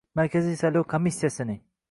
Markaziy 0.19 0.57
saylov 0.61 0.87
komissiyasining 0.95 1.61